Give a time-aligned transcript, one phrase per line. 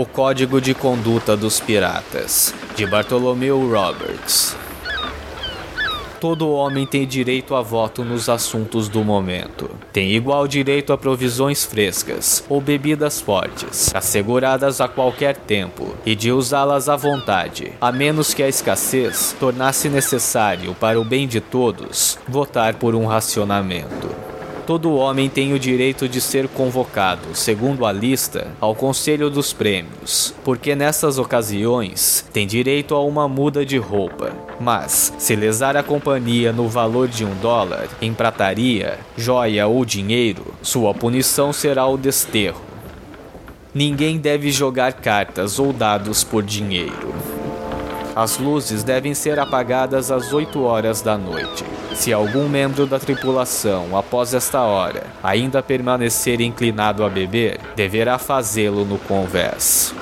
[0.00, 4.56] O Código de Conduta dos Piratas, de Bartholomew Roberts.
[6.18, 9.68] Todo homem tem direito a voto nos assuntos do momento.
[9.92, 16.32] Tem igual direito a provisões frescas ou bebidas fortes, asseguradas a qualquer tempo, e de
[16.32, 22.18] usá-las à vontade, a menos que a escassez tornasse necessário, para o bem de todos,
[22.26, 24.29] votar por um racionamento
[24.70, 30.32] todo homem tem o direito de ser convocado, segundo a lista, ao Conselho dos Prêmios,
[30.44, 34.30] porque nessas ocasiões tem direito a uma muda de roupa.
[34.60, 40.54] Mas, se lesar a companhia no valor de um dólar, em prataria, joia ou dinheiro,
[40.62, 42.62] sua punição será o desterro.
[43.74, 47.29] Ninguém deve jogar cartas ou dados por dinheiro.
[48.14, 51.64] As luzes devem ser apagadas às 8 horas da noite.
[51.94, 58.84] Se algum membro da tripulação, após esta hora, ainda permanecer inclinado a beber, deverá fazê-lo
[58.84, 59.94] no convés.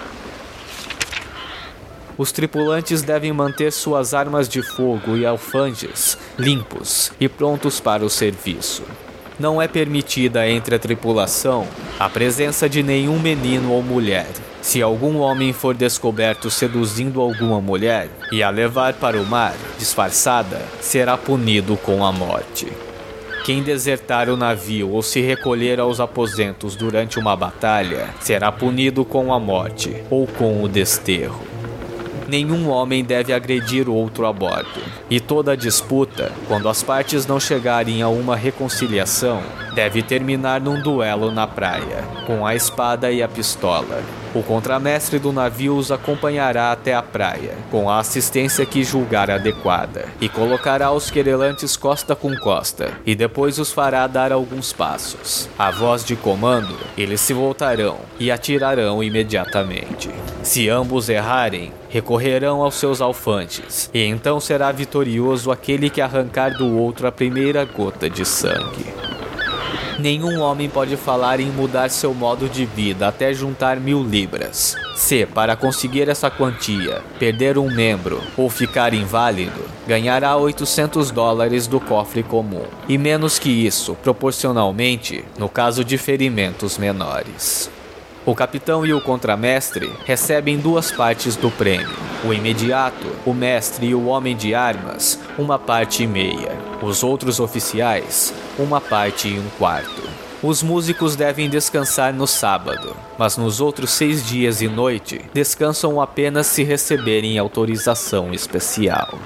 [2.16, 8.10] Os tripulantes devem manter suas armas de fogo e alfanjes limpos e prontos para o
[8.10, 8.82] serviço.
[9.38, 14.26] Não é permitida entre a tripulação a presença de nenhum menino ou mulher,
[14.60, 20.60] se algum homem for descoberto seduzindo alguma mulher e a levar para o mar, disfarçada,
[20.80, 22.66] será punido com a morte.
[23.44, 29.32] Quem desertar o navio ou se recolher aos aposentos durante uma batalha será punido com
[29.32, 31.48] a morte ou com o desterro.
[32.28, 38.02] Nenhum homem deve agredir outro a bordo, e toda disputa, quando as partes não chegarem
[38.02, 39.40] a uma reconciliação,
[39.74, 44.02] deve terminar num duelo na praia, com a espada e a pistola.
[44.34, 50.06] O contramestre do navio os acompanhará até a praia, com a assistência que julgar adequada,
[50.20, 55.48] e colocará os querelantes costa com costa, e depois os fará dar alguns passos.
[55.58, 60.10] A voz de comando, eles se voltarão e atirarão imediatamente.
[60.42, 66.76] Se ambos errarem, recorrerão aos seus alfantes, e então será vitorioso aquele que arrancar do
[66.76, 68.86] outro a primeira gota de sangue.
[69.98, 74.76] Nenhum homem pode falar em mudar seu modo de vida até juntar mil libras.
[74.94, 81.80] Se, para conseguir essa quantia, perder um membro ou ficar inválido, ganhará 800 dólares do
[81.80, 87.70] cofre comum, e menos que isso, proporcionalmente, no caso de ferimentos menores.
[88.28, 91.88] O capitão e o contramestre recebem duas partes do prêmio.
[92.22, 96.54] O imediato, o mestre e o homem de armas, uma parte e meia.
[96.82, 100.02] Os outros oficiais, uma parte e um quarto.
[100.42, 106.48] Os músicos devem descansar no sábado, mas nos outros seis dias e noite descansam apenas
[106.48, 109.18] se receberem autorização especial.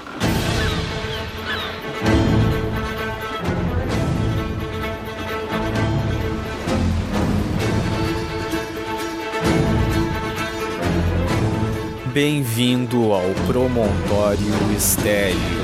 [12.13, 15.62] Bem-vindo ao Promontório Estéreo.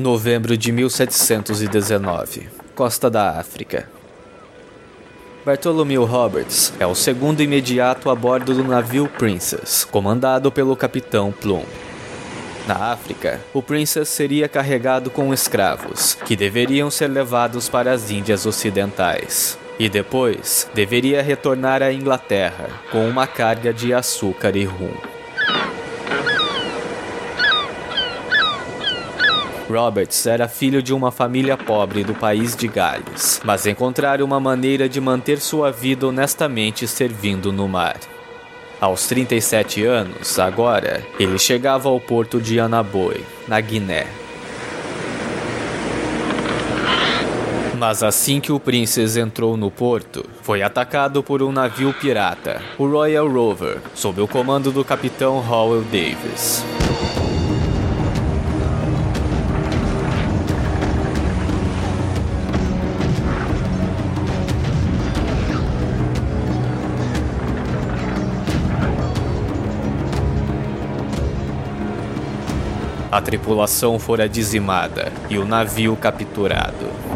[0.00, 3.86] Novembro de 1719, costa da África.
[5.44, 11.64] Bartholomew Roberts é o segundo imediato a bordo do navio Princess, comandado pelo capitão Plum.
[12.66, 18.46] Na África, o Princess seria carregado com escravos, que deveriam ser levados para as Índias
[18.46, 19.58] Ocidentais.
[19.78, 25.09] E depois deveria retornar à Inglaterra com uma carga de açúcar e rum.
[29.70, 34.88] Roberts era filho de uma família pobre do país de Gales, mas encontrara uma maneira
[34.88, 37.96] de manter sua vida honestamente servindo no mar.
[38.80, 44.06] Aos 37 anos, agora, ele chegava ao porto de Anaboi, na Guiné.
[47.78, 52.86] Mas assim que o Princess entrou no porto, foi atacado por um navio pirata, o
[52.86, 56.62] Royal Rover, sob o comando do capitão Howell Davis.
[73.12, 77.09] A tripulação fora dizimada e o navio capturado.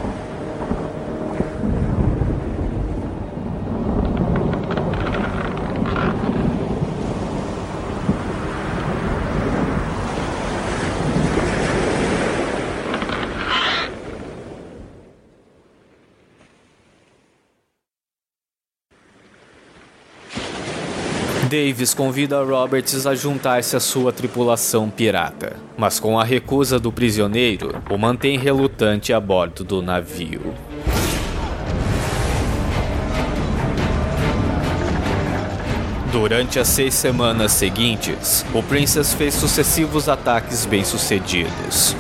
[21.55, 27.81] Davis convida Roberts a juntar-se à sua tripulação pirata, mas com a recusa do prisioneiro,
[27.89, 30.53] o mantém relutante a bordo do navio.
[36.11, 41.95] Durante as seis semanas seguintes, o Princess fez sucessivos ataques bem-sucedidos.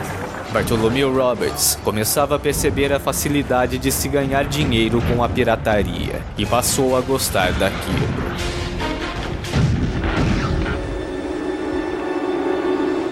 [0.53, 6.45] Bartholomew Roberts começava a perceber a facilidade de se ganhar dinheiro com a pirataria e
[6.45, 8.54] passou a gostar daquilo.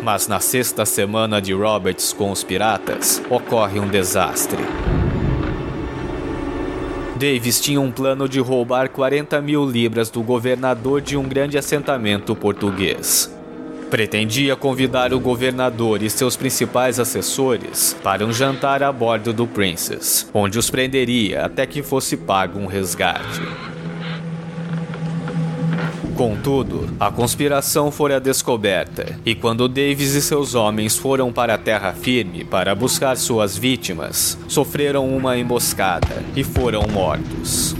[0.02, 4.58] Mas na sexta semana de Roberts com os piratas, ocorre um desastre.
[7.14, 12.34] Davis tinha um plano de roubar 40 mil libras do governador de um grande assentamento
[12.34, 13.32] português.
[13.88, 20.28] Pretendia convidar o governador e seus principais assessores para um jantar a bordo do Princess,
[20.34, 23.40] onde os prenderia até que fosse pago um resgate.
[26.22, 31.92] Contudo, a conspiração fora descoberta, e quando Davis e seus homens foram para a terra
[31.94, 37.74] firme para buscar suas vítimas, sofreram uma emboscada e foram mortos.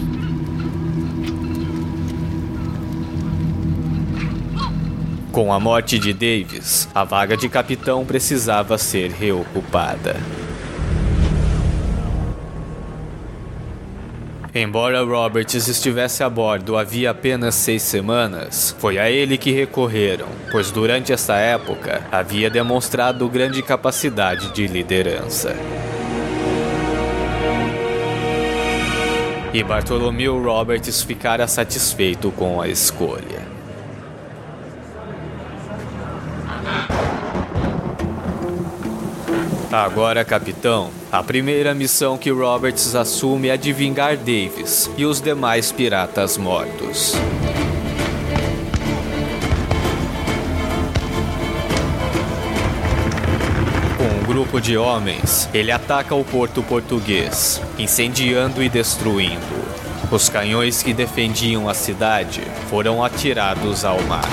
[5.31, 10.17] Com a morte de Davis, a vaga de capitão precisava ser reocupada.
[14.55, 20.71] Embora Roberts estivesse a bordo havia apenas seis semanas, foi a ele que recorreram, pois
[20.71, 25.57] durante essa época havia demonstrado grande capacidade de liderança.
[29.55, 33.42] E Bartholomew Roberts ficara satisfeito com a escolha.
[39.73, 45.73] Agora, capitão, a primeira missão que Roberts assume é de vingar Davis e os demais
[45.73, 47.15] piratas mortos.
[53.97, 59.41] Com um grupo de homens, ele ataca o porto português, incendiando e destruindo.
[60.11, 64.29] Os canhões que defendiam a cidade foram atirados ao mar.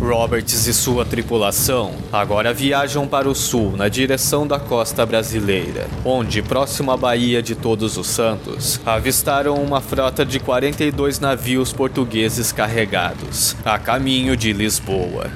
[0.00, 6.40] Roberts e sua tripulação agora viajam para o sul na direção da costa brasileira, onde,
[6.40, 13.54] próximo à Baía de Todos os Santos, avistaram uma frota de 42 navios portugueses carregados,
[13.62, 15.30] a caminho de Lisboa.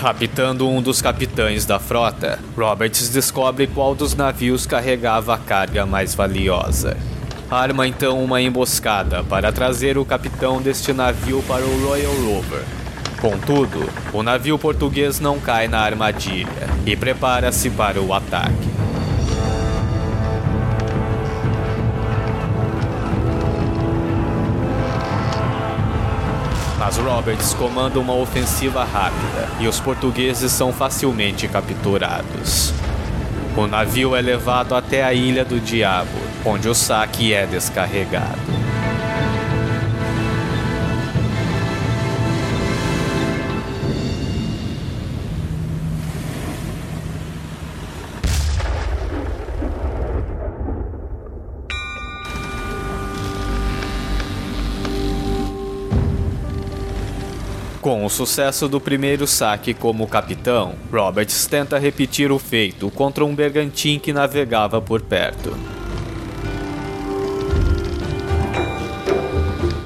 [0.00, 6.14] Raptando um dos capitães da frota, Roberts descobre qual dos navios carregava a carga mais
[6.14, 6.96] valiosa
[7.50, 12.64] arma então uma emboscada para trazer o capitão deste navio para o Royal Rover.
[13.20, 18.76] Contudo, o navio português não cai na armadilha e prepara-se para o ataque.
[26.78, 32.72] Mas Roberts comanda uma ofensiva rápida e os portugueses são facilmente capturados.
[33.56, 36.10] O navio é levado até a Ilha do Diabo,
[36.44, 38.65] onde o saque é descarregado.
[57.86, 63.32] Com o sucesso do primeiro saque como capitão, Roberts tenta repetir o feito contra um
[63.32, 65.56] bergantim que navegava por perto.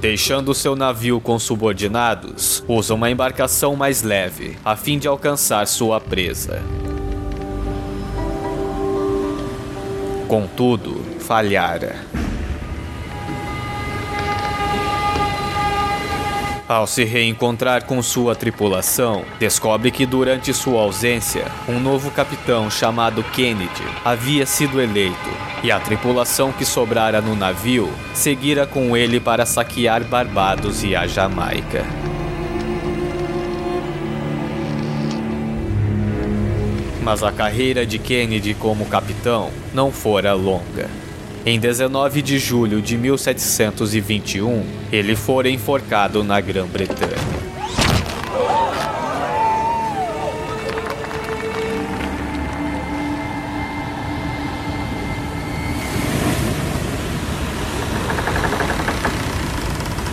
[0.00, 6.00] Deixando seu navio com subordinados, usa uma embarcação mais leve, a fim de alcançar sua
[6.00, 6.62] presa.
[10.26, 11.97] Contudo, falhara.
[16.71, 23.25] Ao se reencontrar com sua tripulação, descobre que durante sua ausência, um novo capitão chamado
[23.25, 25.29] Kennedy havia sido eleito,
[25.65, 31.09] e a tripulação que sobrara no navio seguira com ele para saquear Barbados e a
[31.09, 31.85] Jamaica.
[37.03, 41.10] Mas a carreira de Kennedy como capitão não fora longa.
[41.44, 47.16] Em 19 de julho de 1721, ele foi enforcado na Grã-Bretanha.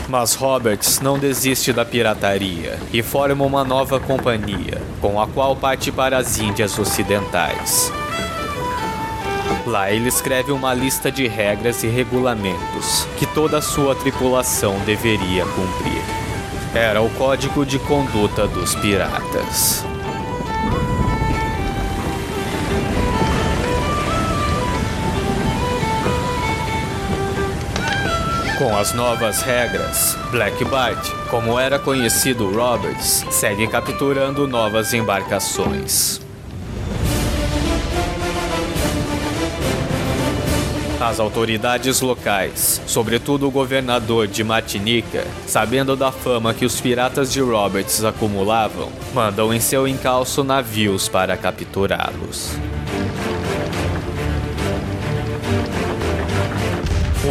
[0.07, 5.91] Mas Roberts não desiste da pirataria e forma uma nova companhia, com a qual parte
[5.91, 7.91] para as Índias Ocidentais.
[9.68, 15.46] Lá ele escreve uma lista de regras e regulamentos que toda a sua tripulação deveria
[15.46, 16.02] cumprir.
[16.74, 19.84] Era o código de conduta dos piratas.
[28.58, 36.26] Com as novas regras, Black Bart, como era conhecido Roberts, segue capturando novas embarcações.
[41.00, 47.39] As autoridades locais, sobretudo o governador de Martinica, sabendo da fama que os piratas de
[47.39, 52.51] Roberts acumulavam, mandam em seu encalço navios para capturá-los.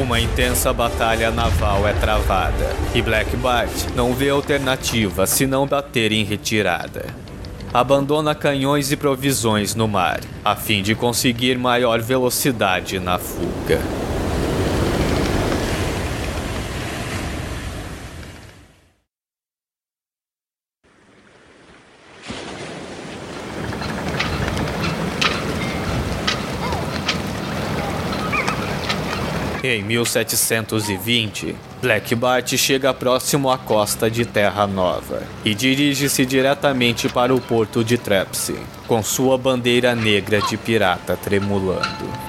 [0.00, 6.22] Uma intensa batalha naval é travada e Black Bart não vê alternativa senão bater em
[6.22, 7.25] retirada.
[7.72, 13.80] Abandona canhões e provisões no mar, a fim de conseguir maior velocidade na fuga.
[29.86, 37.40] 1720, Black Bart chega próximo à costa de Terra Nova e dirige-se diretamente para o
[37.40, 42.25] porto de Trepsy, com sua bandeira negra de pirata tremulando.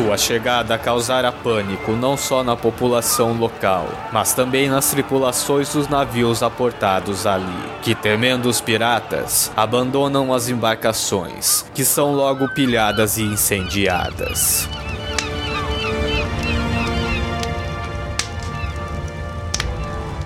[0.00, 6.42] Sua chegada causara pânico não só na população local, mas também nas tripulações dos navios
[6.42, 7.44] aportados ali,
[7.82, 14.66] que temendo os piratas, abandonam as embarcações, que são logo pilhadas e incendiadas.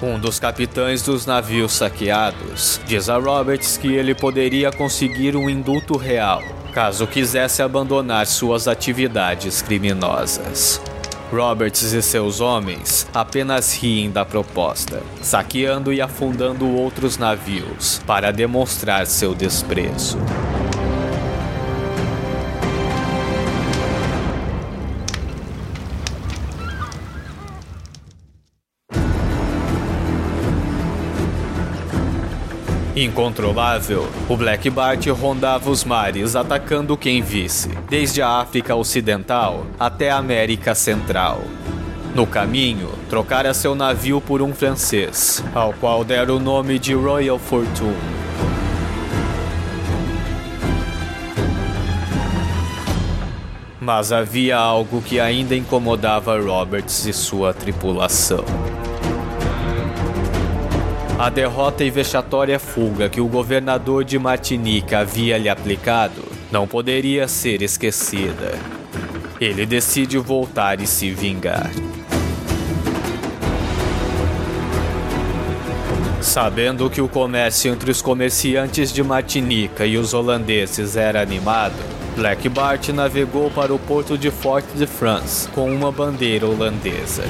[0.01, 5.97] Um dos capitães dos navios saqueados diz a Roberts que ele poderia conseguir um indulto
[5.97, 6.41] real
[6.75, 10.83] caso quisesse abandonar suas atividades criminosas.
[11.33, 19.07] Roberts e seus homens apenas riem da proposta, saqueando e afundando outros navios para demonstrar
[19.07, 20.19] seu desprezo.
[32.97, 40.13] Incontrolável, o Black Bart rondava os mares atacando quem visse, desde a África Ocidental até
[40.13, 41.41] a América Central.
[42.15, 47.37] No caminho, trocara seu navio por um francês, ao qual dera o nome de Royal
[47.37, 47.97] Fortune.
[53.81, 58.45] Mas havia algo que ainda incomodava Roberts e sua tripulação.
[61.25, 67.27] A derrota e vexatória fuga que o governador de Martinica havia lhe aplicado não poderia
[67.27, 68.59] ser esquecida.
[69.41, 71.71] Ele decide voltar e se vingar.
[76.21, 81.83] Sabendo que o comércio entre os comerciantes de Martinica e os holandeses era animado,
[82.15, 87.25] Black Bart navegou para o porto de Fort de France com uma bandeira holandesa.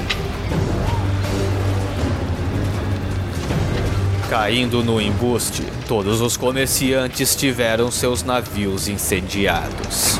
[4.29, 10.19] Caindo no embuste, todos os comerciantes tiveram seus navios incendiados.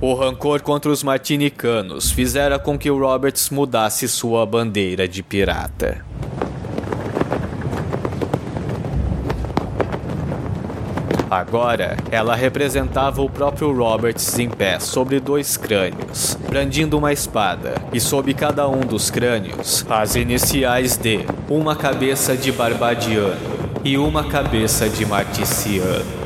[0.00, 6.04] O rancor contra os martinicanos fizera com que Roberts mudasse sua bandeira de pirata.
[11.34, 17.98] Agora, ela representava o próprio Roberts em pé sobre dois crânios, brandindo uma espada, e
[17.98, 23.34] sob cada um dos crânios, as iniciais de uma cabeça de Barbadiano
[23.82, 26.23] e uma cabeça de Marticiano.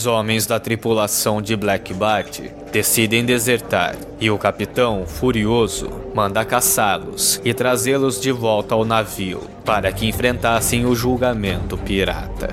[0.00, 2.40] Dois homens da tripulação de Black Bart
[2.72, 9.92] decidem desertar e o capitão, furioso, manda caçá-los e trazê-los de volta ao navio para
[9.92, 12.48] que enfrentassem o julgamento pirata.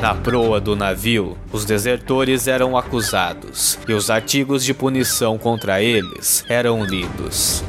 [0.00, 6.46] Na proa do navio, os desertores eram acusados e os artigos de punição contra eles
[6.48, 7.62] eram lidos.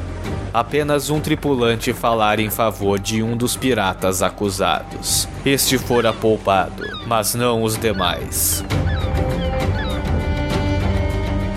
[0.52, 5.28] Apenas um tripulante falara em favor de um dos piratas acusados.
[5.44, 8.64] Este fora poupado, mas não os demais.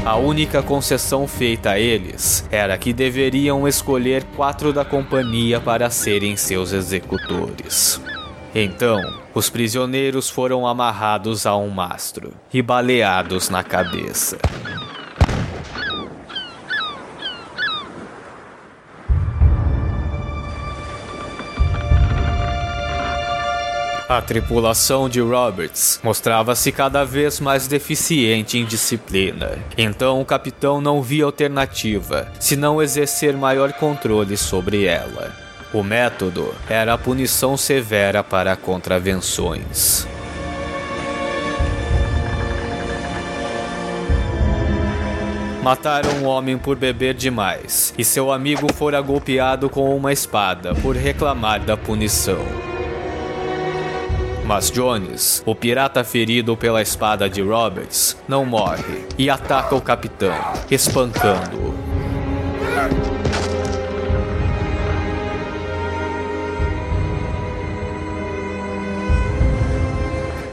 [0.03, 6.35] A única concessão feita a eles era que deveriam escolher quatro da companhia para serem
[6.35, 8.01] seus executores.
[8.53, 8.99] Então,
[9.33, 14.37] os prisioneiros foram amarrados a um mastro e baleados na cabeça.
[24.11, 29.57] A tripulação de Roberts mostrava-se cada vez mais deficiente em disciplina.
[29.77, 35.33] Então o capitão não via alternativa senão exercer maior controle sobre ela.
[35.73, 40.05] O método era a punição severa para contravenções.
[45.63, 50.97] Mataram um homem por beber demais, e seu amigo fora golpeado com uma espada por
[50.97, 52.70] reclamar da punição.
[54.45, 60.35] Mas Jones, o pirata ferido pela espada de Roberts, não morre e ataca o capitão,
[60.69, 61.73] espancando-o.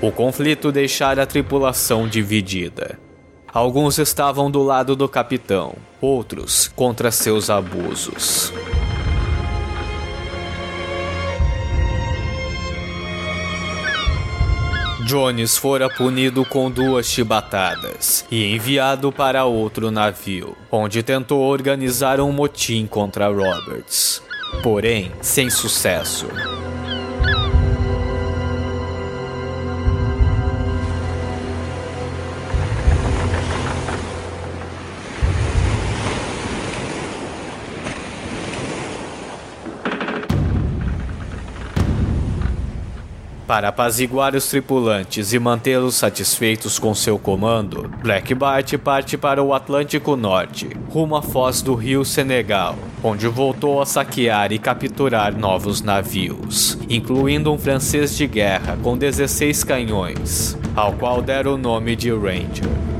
[0.01, 2.99] O conflito deixara a tripulação dividida.
[3.53, 8.53] Alguns estavam do lado do capitão, outros contra seus abusos.
[15.09, 22.31] Jones fora punido com duas chibatadas e enviado para outro navio, onde tentou organizar um
[22.31, 24.23] motim contra Roberts.
[24.63, 26.27] Porém, sem sucesso.
[43.49, 49.55] Para apaziguar os tripulantes e mantê-los satisfeitos com seu comando, Black Bart parte para o
[49.55, 55.81] Atlântico Norte, rumo à foz do rio Senegal, onde voltou a saquear e capturar novos
[55.81, 62.11] navios, incluindo um francês de guerra com 16 canhões, ao qual deram o nome de
[62.11, 62.98] Ranger.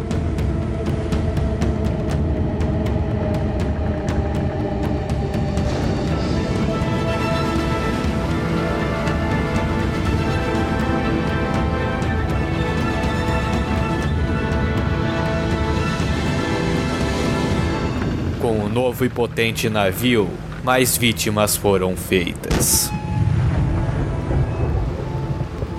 [18.99, 20.29] Novo e potente navio,
[20.65, 22.91] mais vítimas foram feitas.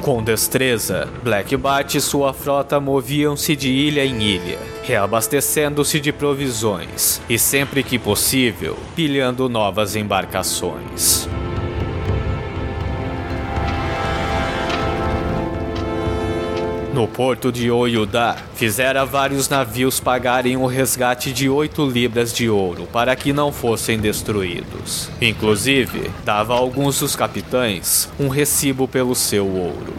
[0.02, 7.22] Com destreza, Black Bat e sua frota moviam-se de ilha em ilha, reabastecendo-se de provisões
[7.30, 11.28] e, sempre que possível, pilhando novas embarcações.
[17.00, 22.90] No porto de Oyuda, fizera vários navios pagarem o resgate de oito libras de ouro
[22.92, 25.10] para que não fossem destruídos.
[25.22, 29.94] Inclusive, dava a alguns dos capitães um recibo pelo seu ouro.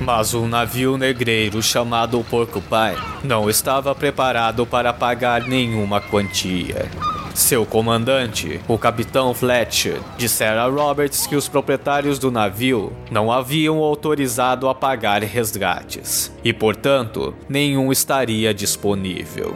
[0.00, 6.90] Mas um navio negreiro chamado Porcupine não estava preparado para pagar nenhuma quantia.
[7.36, 13.76] Seu comandante, o capitão Fletcher, dissera a Roberts que os proprietários do navio não haviam
[13.82, 19.54] autorizado a pagar resgates e, portanto, nenhum estaria disponível.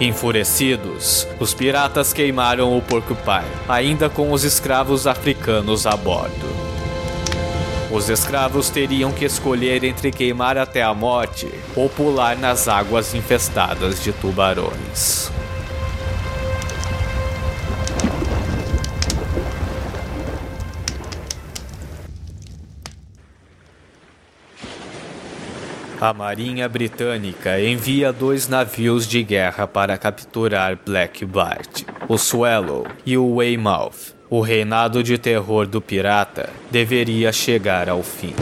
[0.00, 6.61] Enfurecidos, os piratas queimaram o Porcupine, ainda com os escravos africanos a bordo.
[7.92, 14.02] Os escravos teriam que escolher entre queimar até a morte ou pular nas águas infestadas
[14.02, 15.30] de tubarões.
[26.00, 33.18] A Marinha Britânica envia dois navios de guerra para capturar Black Bart, o Swallow e
[33.18, 38.32] o Weymouth o reinado de terror do pirata deveria chegar ao fim.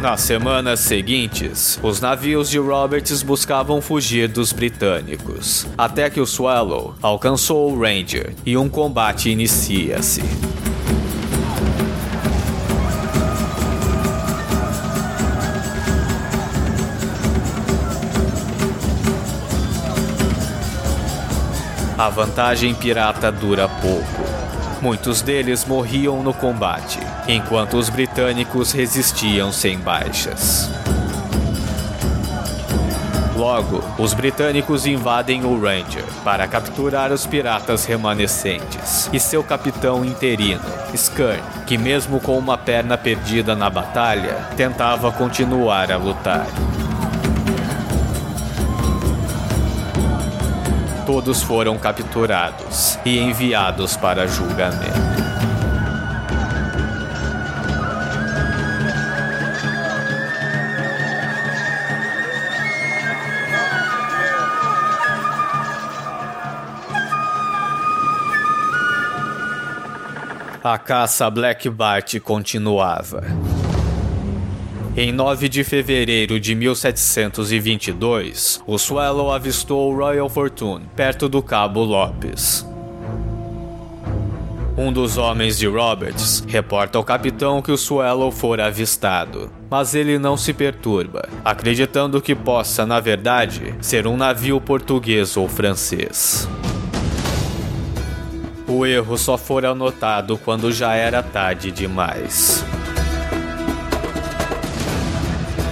[0.00, 6.94] Nas semanas seguintes, os navios de Roberts buscavam fugir dos britânicos, até que o Swallow
[7.02, 10.22] alcançou o Ranger e um combate inicia-se.
[21.98, 24.22] A vantagem pirata dura pouco.
[24.82, 30.70] Muitos deles morriam no combate, enquanto os britânicos resistiam sem baixas.
[33.34, 40.64] Logo, os britânicos invadem o Ranger para capturar os piratas remanescentes e seu capitão interino,
[40.92, 46.46] Skern, que, mesmo com uma perna perdida na batalha, tentava continuar a lutar.
[51.06, 55.06] Todos foram capturados e enviados para julgamento.
[70.64, 73.22] A caça Black Bart continuava.
[74.98, 81.84] Em 9 de fevereiro de 1722, o Swallow avistou o Royal Fortune perto do Cabo
[81.84, 82.66] Lopes.
[84.74, 90.18] Um dos homens de Roberts reporta ao capitão que o Swallow fora avistado, mas ele
[90.18, 96.48] não se perturba, acreditando que possa, na verdade, ser um navio português ou francês.
[98.66, 102.64] O erro só fora notado quando já era tarde demais.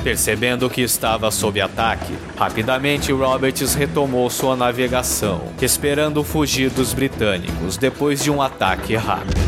[0.05, 8.23] Percebendo que estava sob ataque, rapidamente Roberts retomou sua navegação, esperando fugir dos britânicos depois
[8.23, 9.41] de um ataque rápido.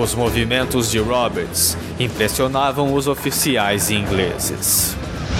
[0.00, 4.96] Os movimentos de Roberts impressionavam os oficiais ingleses.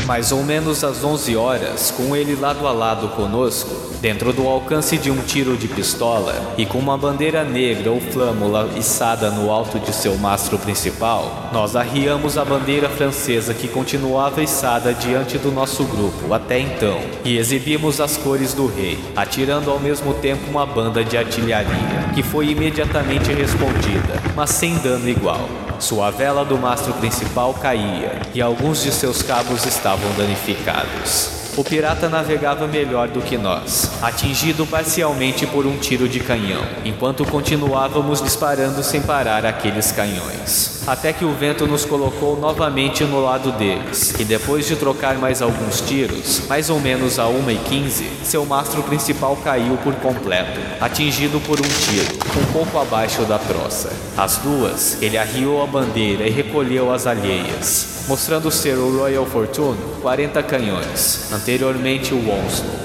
[0.07, 4.99] Mais ou menos às 11 horas, com ele lado a lado conosco, dentro do alcance
[4.99, 9.79] de um tiro de pistola e com uma bandeira negra ou flâmula içada no alto
[9.79, 15.85] de seu mastro principal, nós arriamos a bandeira francesa que continuava içada diante do nosso
[15.85, 21.05] grupo até então e exibimos as cores do rei, atirando ao mesmo tempo uma banda
[21.05, 25.49] de artilharia, que foi imediatamente respondida, mas sem dano igual.
[25.83, 31.42] Sua vela do mastro principal caía e alguns de seus cabos estavam danificados.
[31.55, 37.27] O pirata navegava melhor do que nós, atingido parcialmente por um tiro de canhão, enquanto
[37.27, 40.83] continuávamos disparando sem parar aqueles canhões.
[40.87, 45.43] Até que o vento nos colocou novamente no lado deles, e depois de trocar mais
[45.43, 51.61] alguns tiros, mais ou menos a 1h15, seu mastro principal caiu por completo, atingido por
[51.61, 53.93] um tiro, um pouco abaixo da troça.
[54.17, 59.79] As duas, ele arriou a bandeira e recolheu as alheias, mostrando ser o Royal Fortune
[60.01, 62.79] 40 canhões, anteriormente o Onslow.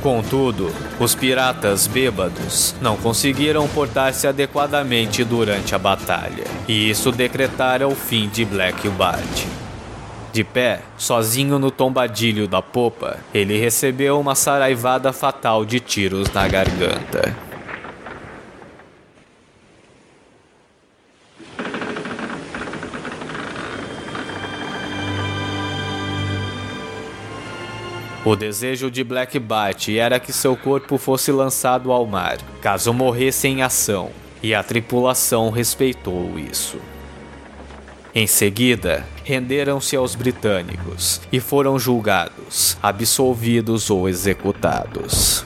[0.00, 7.94] Contudo, os piratas bêbados não conseguiram portar-se adequadamente durante a batalha, e isso decretara o
[7.94, 9.44] fim de Black Bart.
[10.32, 16.48] De pé, sozinho no tombadilho da popa, ele recebeu uma saraivada fatal de tiros na
[16.48, 17.36] garganta.
[28.24, 33.48] O desejo de Black Bat era que seu corpo fosse lançado ao mar, caso morresse
[33.48, 36.78] em ação, e a tripulação respeitou isso.
[38.14, 45.44] Em seguida, renderam-se aos britânicos e foram julgados, absolvidos ou executados.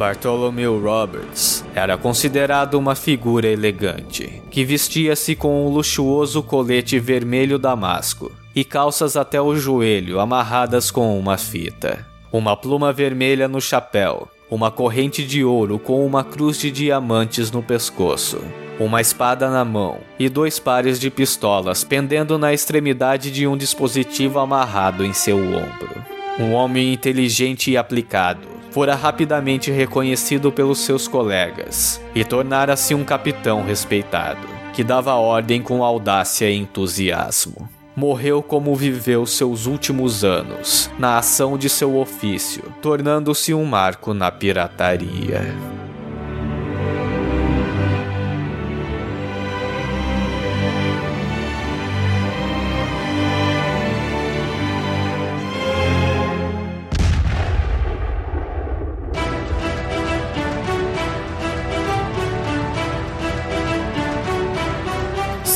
[0.00, 8.32] Bartholomew Roberts era considerado uma figura elegante, que vestia-se com um luxuoso colete vermelho damasco
[8.56, 14.70] e calças até o joelho amarradas com uma fita, uma pluma vermelha no chapéu, uma
[14.70, 18.40] corrente de ouro com uma cruz de diamantes no pescoço,
[18.78, 24.38] uma espada na mão e dois pares de pistolas pendendo na extremidade de um dispositivo
[24.38, 26.02] amarrado em seu ombro.
[26.38, 33.64] Um homem inteligente e aplicado, fora rapidamente reconhecido pelos seus colegas e tornara-se um capitão
[33.64, 37.68] respeitado, que dava ordem com audácia e entusiasmo.
[37.96, 44.30] Morreu como viveu seus últimos anos, na ação de seu ofício, tornando-se um marco na
[44.30, 45.54] pirataria.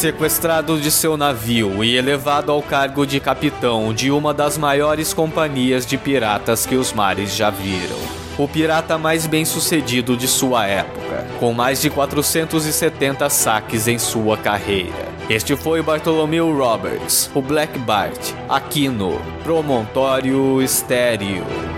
[0.04, 5.86] Sequestrado de seu navio e elevado ao cargo de capitão de uma das maiores companhias
[5.86, 7.96] de piratas que os mares já viram.
[8.36, 14.36] O pirata mais bem sucedido de sua época, com mais de 470 saques em sua
[14.36, 15.08] carreira.
[15.30, 21.73] Este foi Bartolomeu Roberts, o Black Bart, aqui no Promontório Estéreo.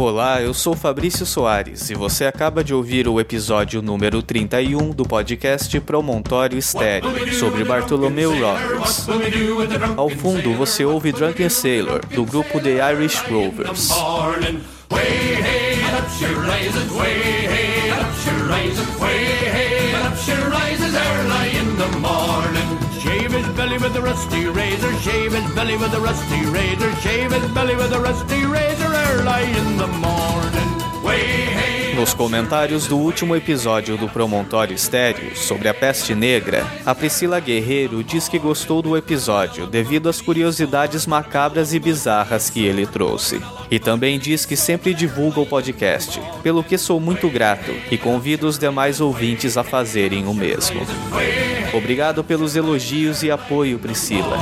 [0.00, 5.02] Olá, eu sou Fabrício Soares e você acaba de ouvir o episódio número 31 do
[5.02, 9.08] podcast Promontório Estéreo sobre Bartolomeu Roberts.
[9.96, 13.90] Ao fundo você ouve Drunken Sailor, do grupo The Irish Rovers.
[23.80, 27.92] With a rusty razor, shave his belly with a rusty razor, shave his belly with
[27.92, 30.68] a rusty razor early in the morning.
[31.98, 38.04] Nos comentários do último episódio do Promontório Estéreo sobre a peste negra, a Priscila Guerreiro
[38.04, 43.42] diz que gostou do episódio devido às curiosidades macabras e bizarras que ele trouxe.
[43.68, 48.46] E também diz que sempre divulga o podcast, pelo que sou muito grato e convido
[48.46, 50.80] os demais ouvintes a fazerem o mesmo.
[51.74, 54.38] Obrigado pelos elogios e apoio, Priscila.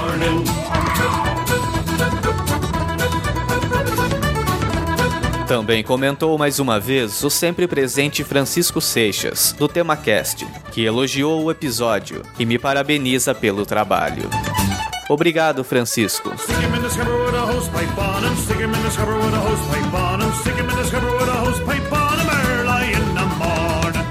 [5.47, 11.53] Também comentou mais uma vez o sempre presente Francisco Seixas, do TemaCast, que elogiou o
[11.53, 14.29] episódio e me parabeniza pelo trabalho.
[15.09, 16.33] Obrigado, Francisco.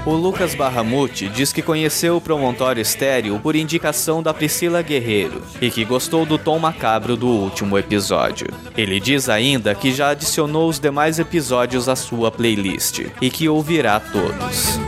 [0.06, 5.68] O Lucas Barramute diz que conheceu o Promontório Estéreo por indicação da Priscila Guerreiro e
[5.68, 8.46] que gostou do tom macabro do último episódio.
[8.76, 13.98] Ele diz ainda que já adicionou os demais episódios à sua playlist e que ouvirá
[13.98, 14.78] todos.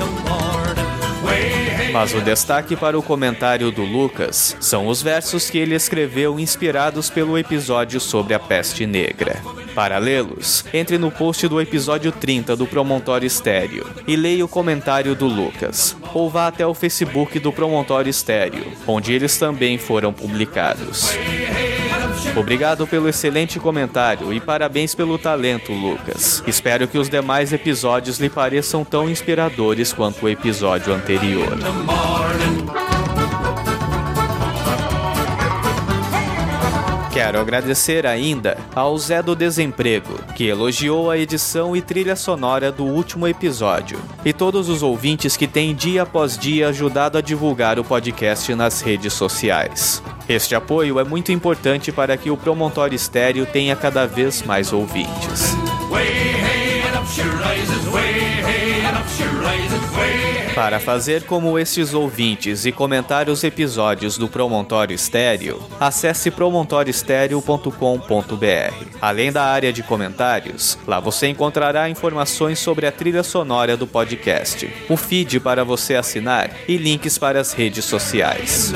[1.92, 7.08] Mas o destaque para o comentário do Lucas são os versos que ele escreveu inspirados
[7.08, 9.42] pelo episódio sobre a peste negra.
[9.74, 15.14] Para lê-los, entre no post do episódio 30 do Promontório Estéreo e leia o comentário
[15.14, 21.16] do Lucas, ou vá até o Facebook do Promontório Estéreo, onde eles também foram publicados.
[22.36, 26.42] Obrigado pelo excelente comentário e parabéns pelo talento, Lucas.
[26.46, 31.58] Espero que os demais episódios lhe pareçam tão inspiradores quanto o episódio anterior.
[37.12, 42.84] Quero agradecer ainda ao Zé do Desemprego, que elogiou a edição e trilha sonora do
[42.84, 47.84] último episódio, e todos os ouvintes que têm dia após dia ajudado a divulgar o
[47.84, 50.00] podcast nas redes sociais.
[50.28, 55.56] Este apoio é muito importante para que o Promontório Estéreo tenha cada vez mais ouvintes.
[60.54, 68.86] Para fazer como estes ouvintes e comentar os episódios do Promontório Estéreo, acesse promontoriostereo.com.br.
[69.00, 74.70] Além da área de comentários, lá você encontrará informações sobre a trilha sonora do podcast,
[74.90, 78.74] o feed para você assinar e links para as redes sociais.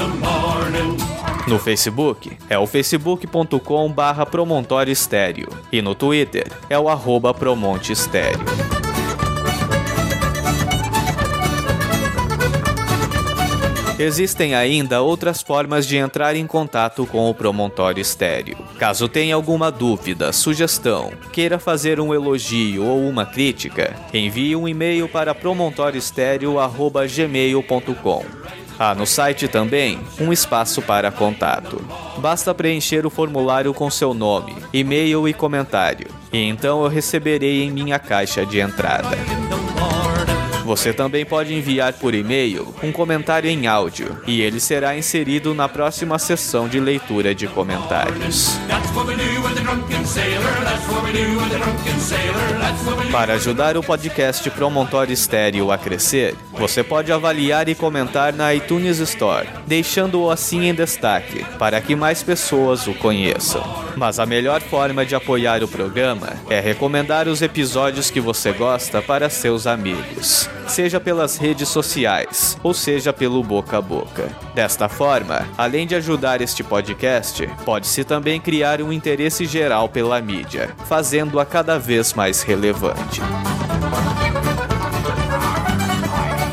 [1.46, 4.94] No Facebook é o facebook.com barra Promontório
[5.72, 8.46] e no Twitter é o arroba Promonte Estéreo.
[13.98, 18.56] Existem ainda outras formas de entrar em contato com o Promontório Estéreo.
[18.78, 25.08] Caso tenha alguma dúvida, sugestão, queira fazer um elogio ou uma crítica, envie um e-mail
[25.08, 28.24] para promontorioestereo.gmail.com.
[28.78, 31.84] Há no site também um espaço para contato.
[32.18, 37.70] Basta preencher o formulário com seu nome, e-mail e comentário, e então eu receberei em
[37.70, 39.16] minha caixa de entrada.
[40.64, 45.68] Você também pode enviar por e-mail um comentário em áudio e ele será inserido na
[45.68, 48.56] próxima sessão de leitura de comentários.
[53.10, 58.98] Para ajudar o podcast Promontório Estéreo a crescer, você pode avaliar e comentar na iTunes
[58.98, 63.62] Store, deixando-o assim em destaque, para que mais pessoas o conheçam.
[63.96, 69.02] Mas a melhor forma de apoiar o programa é recomendar os episódios que você gosta
[69.02, 74.28] para seus amigos seja pelas redes sociais, ou seja pelo boca a boca.
[74.54, 80.70] Desta forma, além de ajudar este podcast, pode-se também criar um interesse geral pela mídia,
[80.86, 83.20] fazendo-a cada vez mais relevante.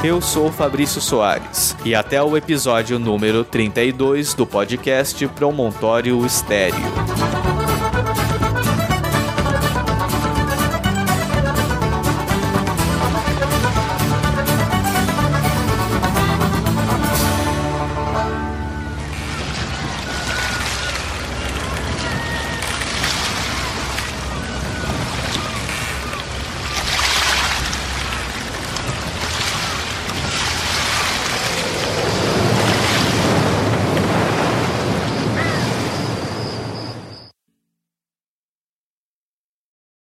[0.02, 7.19] Eu sou Fabrício Soares e até o episódio número 32 do podcast Promontório Estéreo.